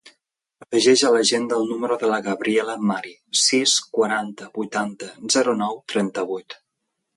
[0.63, 3.13] Afegeix a l'agenda el número de la Gabriela Mari:
[3.43, 6.61] sis, quaranta, vuitanta, zero, nou, trenta-vuit.